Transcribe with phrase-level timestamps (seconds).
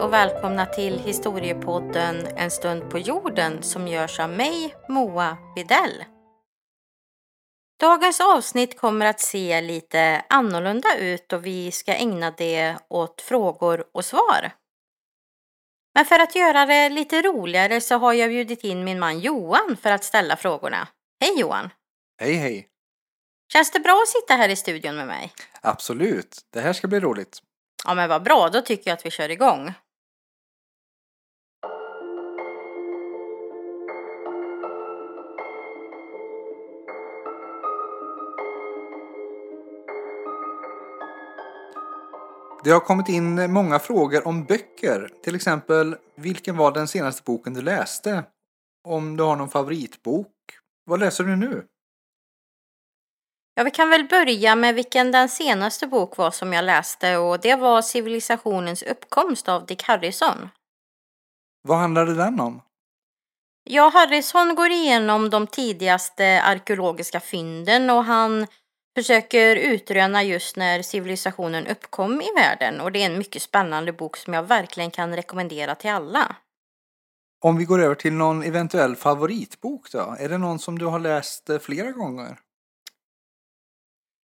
[0.00, 6.04] och välkomna till historiepodden En stund på jorden som görs av mig, Moa Videll.
[7.80, 13.84] Dagens avsnitt kommer att se lite annorlunda ut och vi ska ägna det åt frågor
[13.92, 14.50] och svar.
[15.94, 19.76] Men för att göra det lite roligare så har jag bjudit in min man Johan
[19.82, 20.88] för att ställa frågorna.
[21.20, 21.70] Hej Johan!
[22.20, 22.68] Hej hej!
[23.52, 25.32] Känns det bra att sitta här i studion med mig?
[25.60, 27.42] Absolut, det här ska bli roligt.
[27.84, 29.74] Ja men vad bra, då tycker jag att vi kör igång.
[42.70, 45.10] Det har kommit in många frågor om böcker.
[45.22, 48.24] Till exempel, vilken var den senaste boken du läste?
[48.88, 50.32] Om du har någon favoritbok.
[50.84, 51.66] Vad läser du nu?
[53.54, 57.40] Ja, vi kan väl börja med vilken den senaste bok var som jag läste och
[57.40, 60.48] det var Civilisationens uppkomst av Dick Harrison.
[61.62, 62.62] Vad handlade den om?
[63.64, 68.46] Ja, Harrison går igenom de tidigaste arkeologiska fynden och han
[68.94, 74.16] försöker utröna just när civilisationen uppkom i världen och det är en mycket spännande bok
[74.16, 76.36] som jag verkligen kan rekommendera till alla.
[77.40, 80.16] Om vi går över till någon eventuell favoritbok då?
[80.18, 82.38] Är det någon som du har läst eh, flera gånger?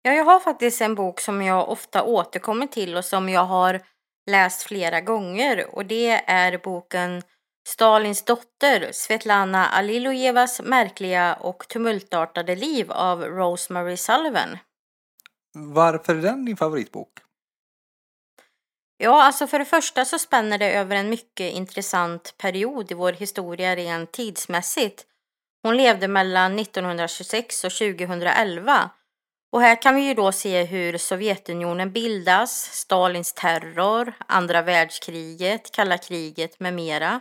[0.03, 3.81] Ja, jag har faktiskt en bok som jag ofta återkommer till och som jag har
[4.31, 7.22] läst flera gånger och det är boken
[7.69, 14.58] Stalins dotter Svetlana Alilojevas märkliga och tumultartade liv av Rosemary Sullivan.
[15.55, 17.12] Varför är den din favoritbok?
[18.97, 23.12] Ja, alltså för det första så spänner det över en mycket intressant period i vår
[23.12, 25.06] historia rent tidsmässigt.
[25.62, 28.91] Hon levde mellan 1926 och 2011
[29.53, 35.99] och här kan vi ju då se hur Sovjetunionen bildas, Stalins terror, andra världskriget, kalla
[35.99, 37.20] kriget med mera.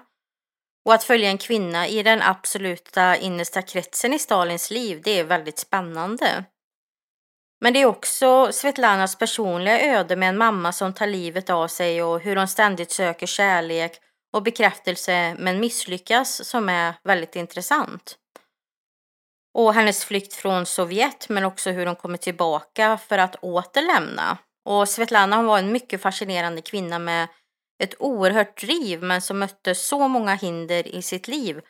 [0.86, 5.24] Och att följa en kvinna i den absoluta innersta kretsen i Stalins liv, det är
[5.24, 6.46] väldigt spännande.
[7.62, 12.04] Men det är också Svetlanas personliga öde med en mamma som tar livet av sig
[12.04, 14.00] och hur hon ständigt söker kärlek
[14.34, 18.18] och bekräftelse men misslyckas som är väldigt intressant.
[19.54, 24.38] Och hennes flykt från Sovjet men också hur hon kommer tillbaka för att återlämna.
[24.66, 27.28] Och Svetlana hon var en mycket fascinerande kvinna med
[27.84, 31.62] ett oerhört driv men som mötte så många hinder i sitt liv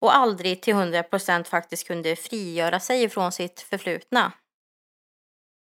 [0.00, 4.32] och aldrig till 100% faktiskt kunde frigöra sig ifrån sitt förflutna.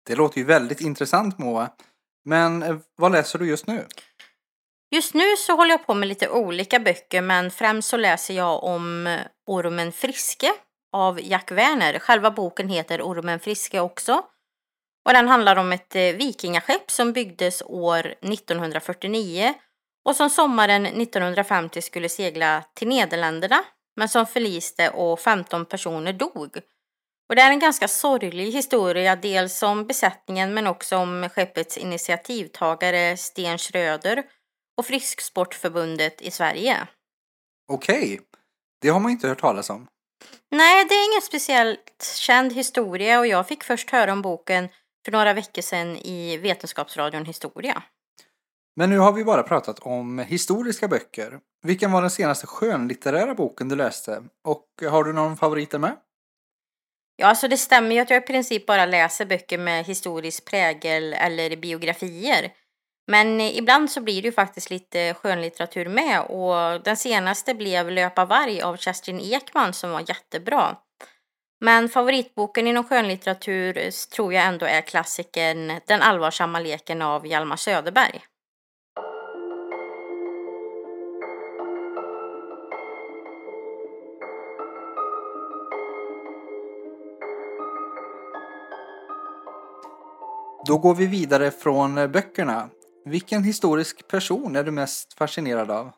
[0.07, 1.71] Det låter ju väldigt intressant Moa.
[2.25, 3.87] Men eh, vad läser du just nu?
[4.91, 8.65] Just nu så håller jag på med lite olika böcker men främst så läser jag
[8.65, 10.53] om ormen Friske
[10.93, 11.99] av Jack Werner.
[11.99, 14.23] Själva boken heter Ormen Friske också.
[15.07, 19.55] Och den handlar om ett eh, vikingaskepp som byggdes år 1949
[20.07, 23.65] och som sommaren 1950 skulle segla till Nederländerna
[23.97, 26.57] men som förliste och 15 personer dog.
[27.29, 33.17] Och det är en ganska sorglig historia, dels om besättningen men också om skeppets initiativtagare
[33.17, 34.23] Sten Schröder
[34.79, 36.87] och Frisksportförbundet i Sverige.
[37.73, 38.21] Okej,
[38.81, 39.87] det har man inte hört talas om.
[40.51, 44.69] Nej, det är ingen speciellt känd historia och jag fick först höra om boken
[45.05, 47.83] för några veckor sedan i Vetenskapsradion Historia.
[48.77, 51.39] Men nu har vi bara pratat om historiska böcker.
[51.63, 54.23] Vilken var den senaste skönlitterära boken du läste?
[54.45, 55.97] Och har du någon favoriter med?
[57.17, 61.13] Ja, alltså det stämmer ju att jag i princip bara läser böcker med historisk prägel
[61.13, 62.53] eller biografier.
[63.07, 68.25] Men ibland så blir det ju faktiskt lite skönlitteratur med och den senaste blev Löpa
[68.25, 70.77] varg av Kerstin Ekman som var jättebra.
[71.61, 78.21] Men favoritboken inom skönlitteratur tror jag ändå är klassikern Den allvarsamma leken av Hjalmar Söderberg.
[90.67, 92.69] Då går vi vidare från eh, böckerna.
[93.05, 95.93] Vilken historisk person är du mest fascinerad av?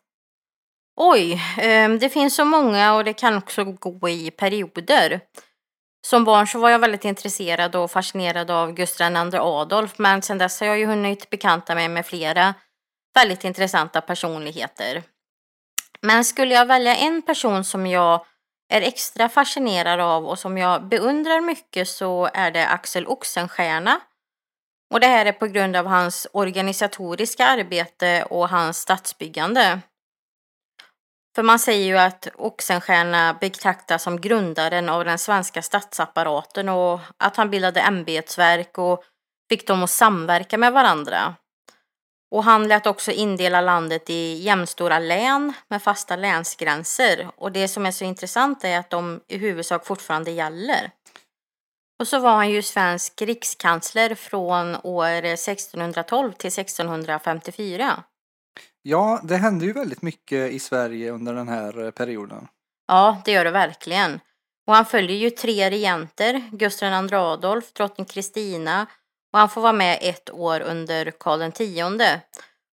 [0.97, 5.21] Oj, ehm, det finns så många och det kan också gå i perioder.
[6.07, 10.39] Som barn så var jag väldigt intresserad och fascinerad av Gustav II Adolf men sen
[10.39, 12.55] dess har jag ju hunnit bekanta mig med flera
[13.15, 15.03] väldigt intressanta personligheter.
[16.01, 18.25] Men skulle jag välja en person som jag
[18.69, 24.01] är extra fascinerad av och som jag beundrar mycket så är det Axel Oxenstierna
[24.91, 29.81] och det här är på grund av hans organisatoriska arbete och hans stadsbyggande.
[31.35, 37.37] För man säger ju att Oxenstierna betraktas som grundaren av den svenska statsapparaten och att
[37.37, 39.05] han bildade ämbetsverk och
[39.49, 41.35] fick dem att samverka med varandra.
[42.31, 47.31] Och han lät också indela landet i jämnstora län med fasta länsgränser.
[47.37, 50.91] Och det som är så intressant är att de i huvudsak fortfarande gäller.
[51.99, 58.03] Och så var han ju svensk rikskansler från år 1612 till 1654.
[58.83, 62.49] Ja, det hände ju väldigt mycket i Sverige under den här eh, perioden.
[62.87, 64.21] Ja, det gör det verkligen.
[64.67, 68.87] Och han följer ju tre regenter, Gustav II Adolf, drottning Kristina
[69.33, 71.61] och han får vara med ett år under Karl X.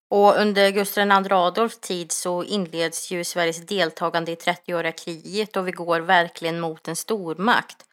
[0.09, 5.67] Och under Gustav II Adolfs tid så inleds ju Sveriges deltagande i 30-åriga kriget och
[5.67, 7.85] vi går verkligen mot en stormakt.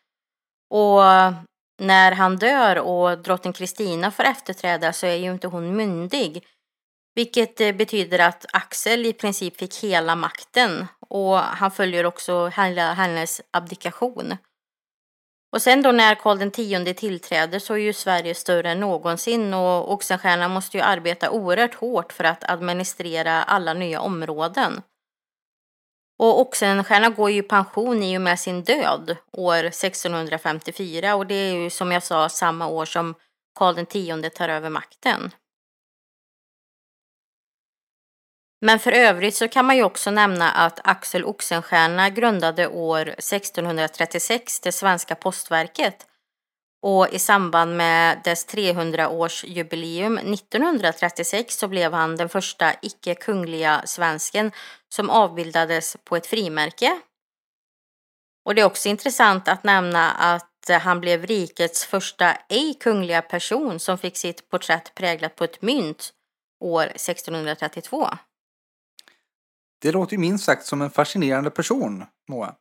[0.72, 1.02] Och
[1.80, 6.46] när han dör och drottning Kristina får efterträda så är ju inte hon myndig.
[7.14, 13.40] Vilket eh, betyder att Axel i princip fick hela makten och han följer också hennes
[13.50, 14.36] abdikation.
[15.52, 19.92] Och sen då när Karl X tillträder så är ju Sverige större än någonsin och
[19.92, 24.82] Oxenstierna måste ju arbeta oerhört hårt för att administrera alla nya områden.
[26.22, 31.34] Och Oxenstierna går ju i pension i och med sin död år 1654 och det
[31.34, 33.14] är ju som jag sa samma år som
[33.58, 35.30] Karl X tar över makten.
[38.60, 44.60] Men för övrigt så kan man ju också nämna att Axel Oxenstierna grundade år 1636
[44.60, 46.06] det svenska postverket
[46.82, 54.52] och i samband med dess 300-årsjubileum 1936 så blev han den första icke-kungliga svensken
[54.88, 57.00] som avbildades på ett frimärke.
[58.44, 63.80] Och det är också intressant att nämna att han blev rikets första ej kungliga person
[63.80, 66.12] som fick sitt porträtt präglat på ett mynt
[66.60, 68.08] år 1632.
[69.80, 72.54] Det låter ju minst sagt som en fascinerande person, Moa.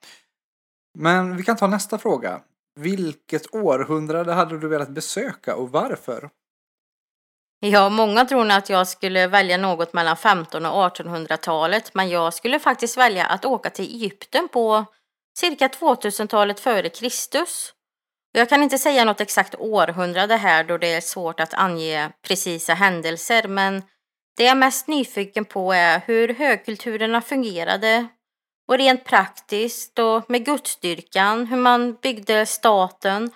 [0.98, 2.42] Men vi kan ta nästa fråga.
[2.76, 6.30] Vilket århundrade hade du velat besöka och varför?
[7.60, 12.34] Ja, många tror nog att jag skulle välja något mellan 15 och 1800-talet, men jag
[12.34, 14.86] skulle faktiskt välja att åka till Egypten på
[15.38, 17.74] cirka 2000-talet före Kristus.
[18.32, 22.74] Jag kan inte säga något exakt århundrade här då det är svårt att ange precisa
[22.74, 23.84] händelser, men
[24.38, 28.08] det jag är mest nyfiken på är hur högkulturerna fungerade
[28.72, 33.32] och rent praktiskt och med gudsdyrkan, hur man byggde staten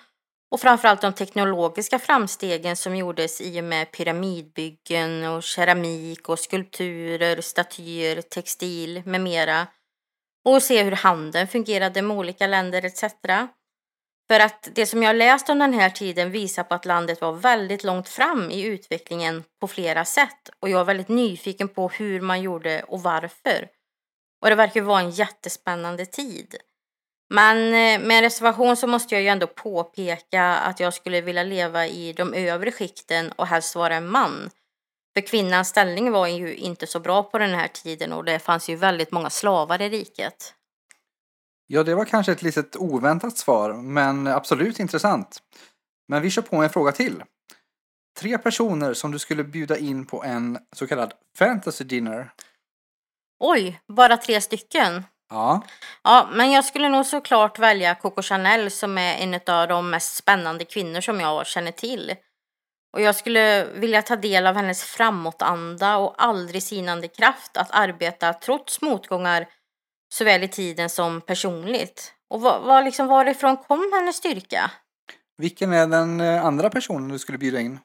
[0.50, 7.40] och framförallt de teknologiska framstegen som gjordes i och med pyramidbyggen och keramik och skulpturer,
[7.40, 9.66] statyer, textil med mera.
[10.44, 13.04] Och se hur handeln fungerade med olika länder etc.
[14.28, 17.32] För att det som jag läst om den här tiden visar på att landet var
[17.32, 22.20] väldigt långt fram i utvecklingen på flera sätt och jag är väldigt nyfiken på hur
[22.20, 23.75] man gjorde och varför.
[24.42, 26.56] Och det verkar vara en jättespännande tid.
[27.30, 31.86] Men eh, med reservation så måste jag ju ändå påpeka att jag skulle vilja leva
[31.86, 34.50] i de övre skikten och helst vara en man.
[35.14, 38.68] För kvinnans ställning var ju inte så bra på den här tiden och det fanns
[38.68, 40.54] ju väldigt många slavar i riket.
[41.66, 45.42] Ja, det var kanske ett litet oväntat svar, men absolut intressant.
[46.08, 47.22] Men vi kör på en fråga till.
[48.18, 52.30] Tre personer som du skulle bjuda in på en så kallad fantasy dinner.
[53.40, 55.04] Oj, bara tre stycken?
[55.30, 55.62] Ja.
[56.02, 60.16] Ja, men jag skulle nog såklart välja Coco Chanel som är en av de mest
[60.16, 62.14] spännande kvinnor som jag känner till.
[62.92, 68.32] Och jag skulle vilja ta del av hennes framåtanda och aldrig sinande kraft att arbeta
[68.32, 69.46] trots motgångar
[70.14, 72.12] såväl i tiden som personligt.
[72.30, 74.70] Och var, var liksom, varifrån kom hennes styrka?
[75.38, 77.78] Vilken är den eh, andra personen du skulle bjuda in?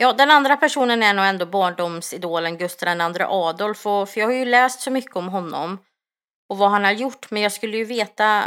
[0.00, 4.34] Ja, den andra personen är nog ändå barndomsidolen Gustav II Adolf, och, för jag har
[4.34, 5.78] ju läst så mycket om honom
[6.48, 8.44] och vad han har gjort, men jag skulle ju veta,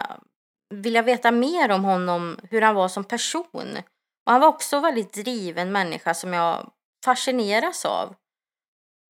[0.73, 3.77] vilja veta mer om honom, hur han var som person.
[4.25, 6.71] Och han var också en väldigt driven människa som jag
[7.05, 8.15] fascineras av.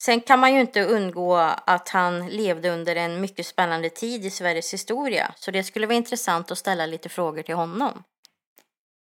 [0.04, 4.30] Sen kan man ju inte undgå att han levde under en mycket spännande tid i
[4.30, 8.04] Sveriges historia, så det skulle vara intressant att ställa lite frågor till honom.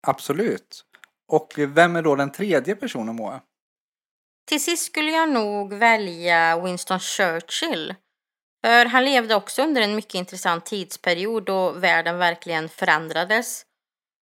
[0.08, 0.86] Absolut.
[1.30, 3.42] Och vem är då den tredje personen, Moa?
[4.48, 7.96] Till sist skulle jag nog välja Winston Churchill.
[8.66, 13.66] För han levde också under en mycket intressant tidsperiod då världen verkligen förändrades.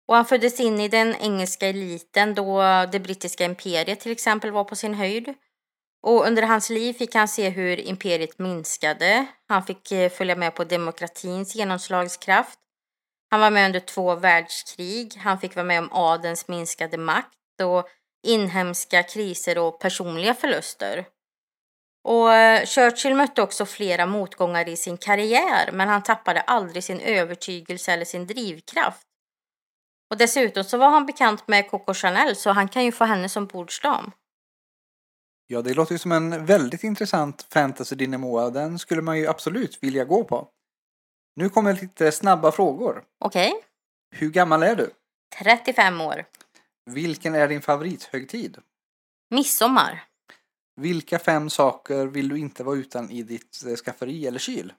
[0.09, 4.64] Och han föddes in i den engelska eliten då det brittiska imperiet till exempel var
[4.64, 5.35] på sin höjd.
[6.02, 9.26] Och under hans liv fick han se hur imperiet minskade.
[9.49, 12.59] Han fick eh, följa med på demokratins genomslagskraft.
[13.32, 15.16] Han var med under två världskrig.
[15.16, 17.88] Han fick vara med om adelns minskade makt och
[18.26, 21.06] inhemska kriser och personliga förluster.
[22.04, 27.00] Och eh, Churchill mötte också flera motgångar i sin karriär men han tappade aldrig sin
[27.00, 29.06] övertygelse eller sin drivkraft.
[30.10, 33.28] Och dessutom så var han bekant med Coco Chanel så han kan ju få henne
[33.28, 34.12] som bordsdam.
[35.46, 38.50] Ja, det låter ju som en väldigt intressant fantasy Dinnemoa.
[38.50, 40.48] Den skulle man ju absolut vilja gå på.
[41.36, 43.04] Nu kommer lite snabba frågor.
[43.20, 43.52] Okej.
[44.14, 44.90] Hur gammal är du?
[45.38, 46.24] 35 år.
[46.90, 48.58] Vilken är din favorithögtid?
[49.30, 50.04] Midsommar.
[50.80, 54.72] Vilka fem saker vill du inte vara utan i ditt eh, skafferi eller kyl?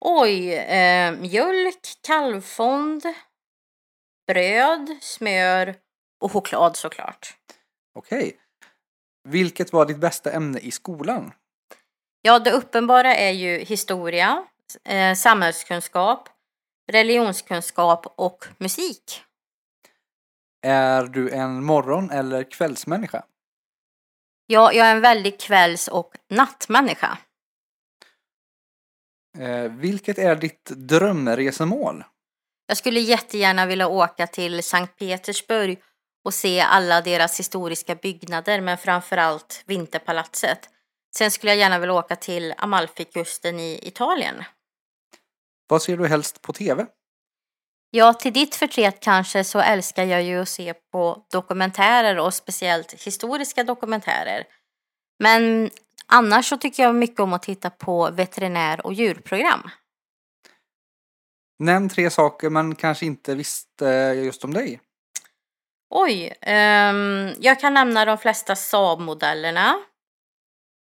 [0.00, 3.02] Oj, eh, mjölk, kalvfond,
[4.26, 5.76] bröd, smör
[6.20, 7.36] och choklad såklart.
[7.94, 8.36] Okej.
[9.28, 11.32] Vilket var ditt bästa ämne i skolan?
[12.22, 14.46] Ja, det uppenbara är ju historia,
[14.84, 16.28] eh, samhällskunskap,
[16.92, 19.22] religionskunskap och musik.
[20.62, 23.24] Är du en morgon eller kvällsmänniska?
[24.46, 27.18] Ja, jag är en väldigt kvälls och nattmänniska.
[29.38, 32.04] Eh, vilket är ditt drömresemål?
[32.66, 35.82] Jag skulle jättegärna vilja åka till Sankt Petersburg
[36.24, 40.70] och se alla deras historiska byggnader, men framförallt Vinterpalatset.
[41.18, 44.44] Sen skulle jag gärna vilja åka till Amalfikusten i Italien.
[45.68, 46.86] Vad ser du helst på TV?
[47.90, 52.92] Ja, till ditt förtret kanske så älskar jag ju att se på dokumentärer och speciellt
[52.92, 54.44] historiska dokumentärer.
[55.18, 55.70] Men
[56.06, 59.70] annars så tycker jag mycket om att titta på veterinär och djurprogram.
[61.58, 63.84] Nämn tre saker man kanske inte visste
[64.24, 64.80] just om dig.
[65.90, 69.74] Oj, ehm, jag kan nämna de flesta Saab-modellerna.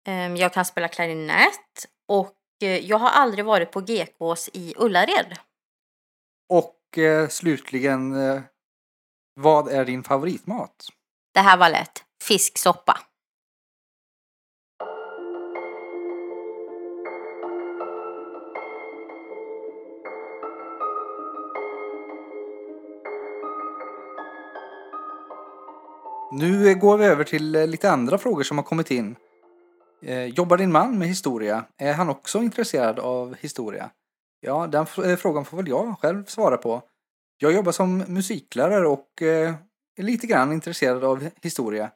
[0.07, 5.39] Ehm, jag kan spela klarinett och eh, jag har aldrig varit på GKs i Ullared.
[6.49, 8.41] Och eh, slutligen, eh,
[9.35, 10.89] vad är din favoritmat?
[11.35, 12.05] Det här var lätt.
[12.23, 12.99] Fisksoppa.
[26.33, 29.17] Nu går vi över till lite andra frågor som har kommit in.
[30.07, 31.65] Eh, jobbar din man med historia?
[31.77, 33.91] Är han också intresserad av historia?
[34.41, 36.83] Ja, den eh, frågan får väl jag själv svara på.
[37.39, 39.55] Jag jobbar som musiklärare och eh,
[39.97, 41.91] är lite grann intresserad av historia.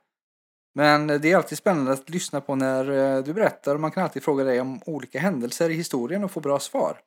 [0.75, 4.23] Men det är alltid spännande att lyssna på när du berättar och man kan alltid
[4.23, 6.99] fråga dig om olika händelser i historien och få bra svar.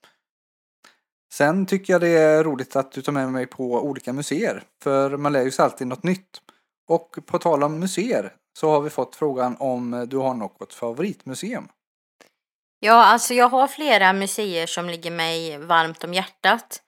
[1.33, 5.17] Sen tycker jag det är roligt att du tar med mig på olika museer, för
[5.17, 6.41] man lär ju sig alltid något nytt.
[6.89, 11.67] Och på tal om museer så har vi fått frågan om du har något favoritmuseum.
[12.79, 16.81] Ja, alltså jag har flera museer som ligger mig varmt om hjärtat.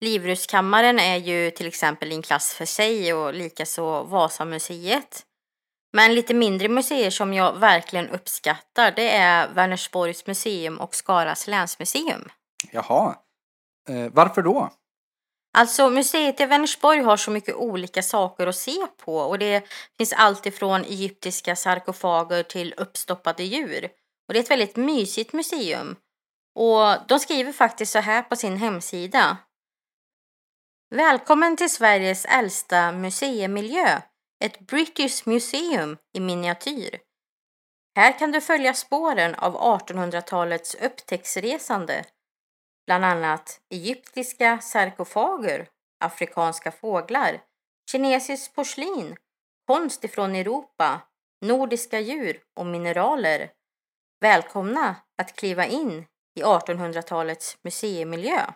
[0.00, 5.22] Livrustkammaren är ju till exempel i en klass för sig och likaså Vasamuseet.
[5.92, 12.28] Men lite mindre museer som jag verkligen uppskattar det är Vänersborgs museum och Skaras länsmuseum.
[12.70, 13.16] Jaha,
[13.88, 14.70] eh, varför då?
[15.54, 19.68] Alltså museet i Vänersborg har så mycket olika saker att se på och det
[19.98, 23.88] finns allt ifrån egyptiska sarkofager till uppstoppade djur.
[24.28, 25.96] Och det är ett väldigt mysigt museum.
[26.54, 29.36] Och de skriver faktiskt så här på sin hemsida.
[30.94, 34.00] Välkommen till Sveriges äldsta museimiljö,
[34.44, 36.98] ett British Museum i miniatyr.
[37.96, 42.04] Här kan du följa spåren av 1800-talets upptäcktsresande
[42.86, 45.68] bland annat egyptiska sarkofager,
[46.04, 47.40] afrikanska fåglar,
[47.90, 49.16] kinesiskt porslin,
[49.66, 51.00] konst ifrån Europa,
[51.40, 53.50] nordiska djur och mineraler.
[54.20, 58.46] Välkomna att kliva in i 1800-talets museimiljö.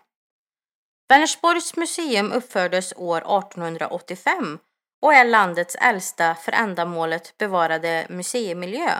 [1.08, 4.58] Vänersborgs museum uppfördes år 1885
[5.02, 8.90] och är landets äldsta för ändamålet bevarade museimiljö.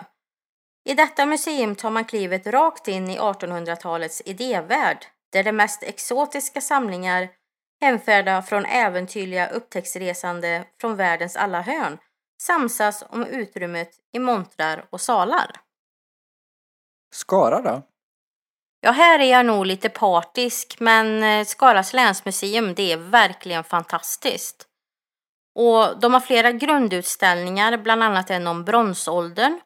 [0.89, 6.61] I detta museum tar man klivet rakt in i 1800-talets idévärld där de mest exotiska
[6.61, 7.29] samlingar
[7.81, 11.97] hemfärda från äventyrliga upptäcktsresande från världens alla hörn
[12.41, 15.51] samsas om utrymmet i montrar och salar.
[17.13, 17.83] Skara då?
[18.81, 24.67] Ja, här är jag nog lite partisk, men eh, Skaras länsmuseum, det är verkligen fantastiskt.
[25.55, 29.59] Och de har flera grundutställningar, bland annat en om bronsåldern.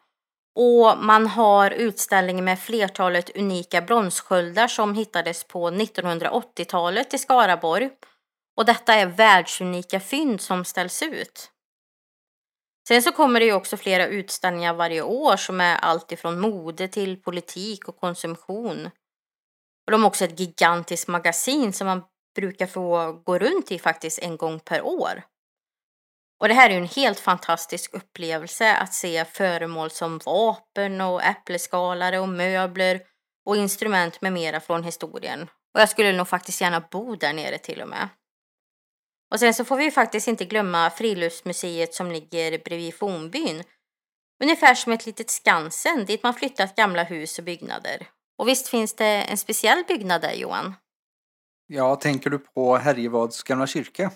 [0.56, 7.90] Och man har utställning med flertalet unika bronssköldar som hittades på 1980-talet i Skaraborg.
[8.58, 11.52] Och detta är världsunika fynd som ställs ut.
[12.88, 16.88] Sen så kommer det ju också flera utställningar varje år som är allt ifrån mode
[16.88, 18.86] till politik och konsumtion.
[19.86, 22.04] Och de har också ett gigantiskt magasin som man
[22.36, 25.24] brukar få gå runt i faktiskt en gång per år.
[26.42, 31.24] Och det här är ju en helt fantastisk upplevelse att se föremål som vapen och
[31.24, 33.02] äppelskalare och möbler
[33.46, 35.42] och instrument med mera från historien.
[35.74, 38.10] Och jag skulle nog faktiskt gärna bo där nere till och med.
[39.32, 43.64] Och sen så får vi ju faktiskt inte glömma Friluftsmuseet som ligger bredvid fornbyn.
[44.44, 48.08] Ungefär som ett litet Skansen dit man flyttat gamla hus och byggnader.
[48.38, 50.74] Och visst finns det en speciell byggnad där Johan?
[51.68, 54.12] Ja, tänker du på Härjevads gamla kyrka?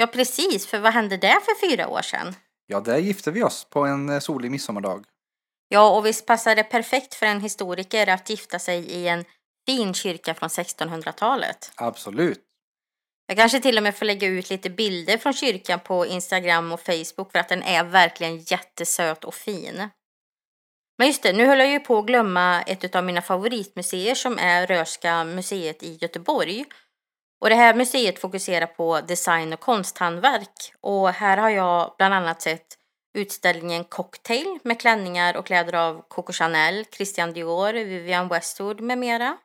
[0.00, 2.34] Ja precis, för vad hände där för fyra år sedan?
[2.66, 5.04] Ja, där gifte vi oss på en eh, solig midsommardag.
[5.68, 9.24] Ja, och visst passar det perfekt för en historiker att gifta sig i en
[9.66, 11.72] fin kyrka från 1600-talet.
[11.74, 12.40] Absolut.
[13.26, 16.80] Jag kanske till och med får lägga ut lite bilder från kyrkan på Instagram och
[16.80, 19.88] Facebook för att den är verkligen jättesöt och fin.
[20.98, 24.38] Men just det, nu höll jag ju på att glömma ett av mina favoritmuseer som
[24.38, 26.64] är Rörska museet i Göteborg.
[27.40, 30.72] Och det här museet fokuserar på design och konsthantverk.
[30.80, 32.66] Och här har jag bland annat sett
[33.14, 39.36] utställningen Cocktail med klänningar och kläder av Coco Chanel, Christian Dior, Vivienne Westwood med mera.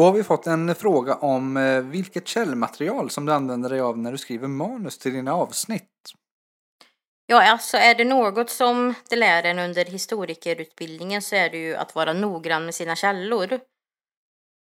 [0.00, 3.98] Då har vi fått en fråga om eh, vilket källmaterial som du använder dig av
[3.98, 5.90] när du skriver manus till dina avsnitt.
[7.26, 11.76] Ja, alltså är det något som det lär en under historikerutbildningen så är det ju
[11.76, 13.60] att vara noggrann med sina källor.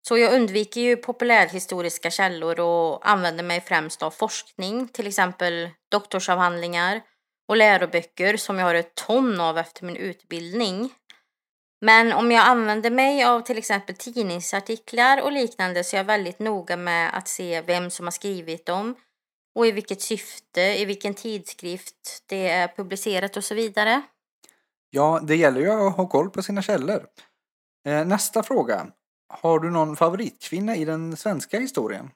[0.08, 7.02] Så jag undviker ju populärhistoriska källor och använder mig främst av forskning, till exempel doktorsavhandlingar
[7.48, 10.92] och läroböcker som jag har ett ton av efter min utbildning.
[11.82, 16.40] Men om jag använder mig av till exempel tidningsartiklar och liknande så är jag väldigt
[16.40, 18.96] noga med att se vem som har skrivit dem
[19.56, 24.02] och i vilket syfte, i vilken tidskrift det är publicerat och så vidare.
[24.90, 27.06] Ja, det gäller ju att ha koll på sina källor.
[27.88, 28.88] Eh, nästa fråga.
[29.28, 32.12] Har du någon favoritkvinna i den svenska historien?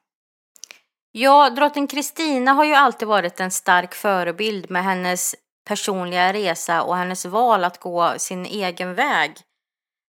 [1.12, 5.36] Ja, drottning Kristina har ju alltid varit en stark förebild med hennes
[5.68, 9.38] personliga resa och hennes val att gå sin egen väg.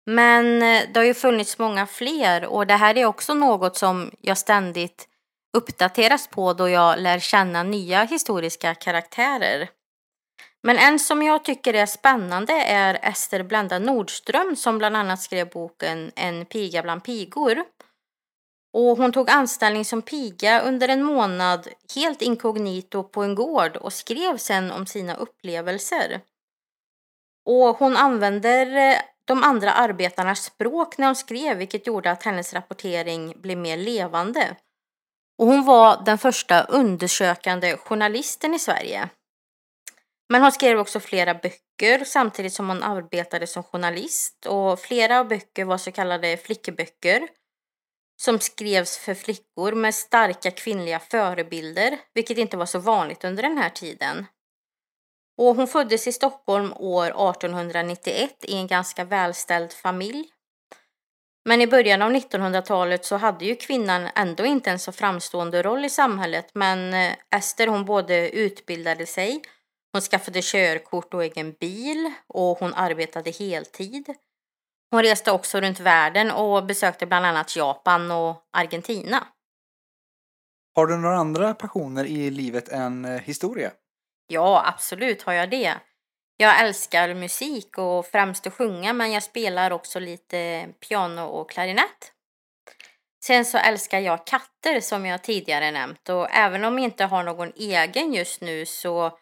[0.07, 4.11] Men eh, det har ju funnits många fler och det här är också något som
[4.21, 5.09] jag ständigt
[5.57, 9.69] uppdateras på då jag lär känna nya historiska karaktärer.
[10.63, 15.49] Men en som jag tycker är spännande är Ester Blenda Nordström som bland annat skrev
[15.51, 17.65] boken En piga bland pigor.
[18.73, 23.93] Och hon tog anställning som piga under en månad helt inkognito på en gård och
[23.93, 26.21] skrev sen om sina upplevelser.
[27.47, 32.55] Och hon använder eh, de andra arbetarnas språk när hon skrev vilket gjorde att hennes
[32.55, 34.57] rapportering blev mer levande.
[35.39, 39.09] Och hon var den första undersökande journalisten i Sverige.
[40.29, 45.29] Men hon skrev också flera böcker samtidigt som hon arbetade som journalist och flera av
[45.29, 47.29] böcker var så kallade flickböcker
[48.23, 53.59] som skrevs för flickor med starka kvinnliga förebilder, vilket inte var så vanligt under den
[53.59, 54.27] här tiden.
[55.39, 60.31] Och hon föddes i Stockholm år 1891 i en ganska välställd familj.
[61.45, 65.85] Men i början av 1900-talet så hade ju kvinnan ändå inte en så framstående roll
[65.85, 69.43] i samhället men eh, Ester hon både utbildade sig,
[69.93, 74.15] hon skaffade körkort och egen bil och hon arbetade heltid.
[74.91, 79.27] Hon reste också runt världen och besökte bland annat Japan och Argentina.
[80.75, 83.71] Har du några andra passioner i livet än eh, historia?
[84.27, 85.75] Ja, absolut har jag det.
[86.37, 92.13] Jag älskar musik och främst att sjunga men jag spelar också lite piano och klarinett.
[93.25, 97.23] Sen så älskar jag katter som jag tidigare nämnt och även om jag inte har
[97.23, 99.19] någon egen just nu så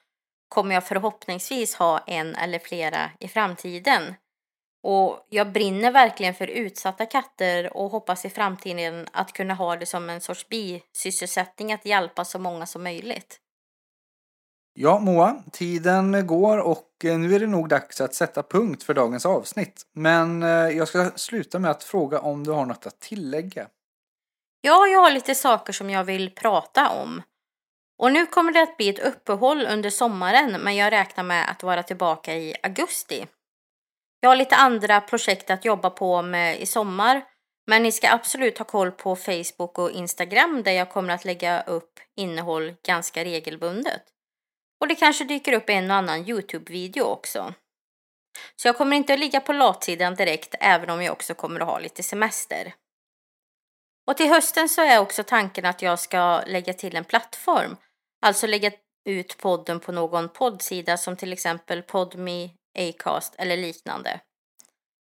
[0.48, 4.14] kommer jag förhoppningsvis ha en eller flera i framtiden.
[4.82, 9.86] Och jag brinner verkligen för utsatta katter och hoppas i framtiden att kunna ha det
[9.86, 13.41] som en sorts bisysselsättning att hjälpa så många som möjligt.
[14.74, 18.94] Ja, Moa, tiden går och eh, nu är det nog dags att sätta punkt för
[18.94, 19.82] dagens avsnitt.
[19.94, 23.68] Men eh, jag ska sluta med att fråga om du har något att tillägga.
[24.60, 27.22] Ja, jag har lite saker som jag vill prata om.
[27.98, 31.62] Och nu kommer det att bli ett uppehåll under sommaren, men jag räknar med att
[31.62, 33.26] vara tillbaka i augusti.
[34.20, 37.22] Jag har lite andra projekt att jobba på med i sommar,
[37.66, 41.62] men ni ska absolut ha koll på Facebook och Instagram där jag kommer att lägga
[41.62, 44.02] upp innehåll ganska regelbundet.
[44.82, 47.54] Och det kanske dyker upp en och annan Youtube-video också.
[48.56, 51.66] Så jag kommer inte att ligga på latsidan direkt även om jag också kommer att
[51.66, 52.74] ha lite semester.
[54.06, 57.76] Och till hösten så är också tanken att jag ska lägga till en plattform.
[58.22, 58.70] Alltså lägga
[59.04, 64.20] ut podden på någon poddsida som till exempel Podme, Acast eller liknande.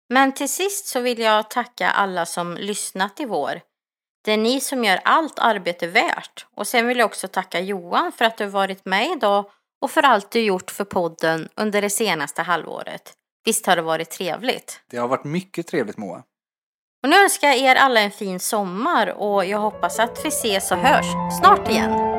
[0.10, 3.62] Men till sist så vill jag tacka alla som lyssnat i vår.
[4.24, 6.46] Det är ni som gör allt arbete värt.
[6.56, 10.04] Och sen vill jag också tacka Johan för att du varit med idag och för
[10.04, 13.13] allt du gjort för podden under det senaste halvåret.
[13.46, 14.82] Visst har det varit trevligt?
[14.92, 16.24] Det har varit mycket trevligt Moa.
[17.04, 20.72] Och nu önskar jag er alla en fin sommar och jag hoppas att vi ses
[20.72, 22.19] och hörs snart igen.